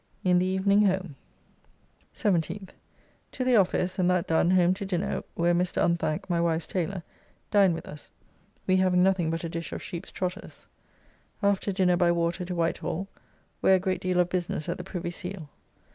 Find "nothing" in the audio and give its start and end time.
9.03-9.29